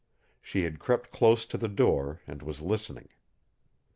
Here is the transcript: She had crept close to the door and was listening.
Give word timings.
She 0.41 0.63
had 0.63 0.79
crept 0.79 1.11
close 1.11 1.45
to 1.45 1.59
the 1.59 1.67
door 1.67 2.21
and 2.25 2.41
was 2.41 2.59
listening. 2.59 3.09